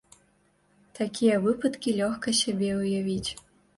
[0.99, 3.31] Такія выпадкі лёгка сабе ўявіць.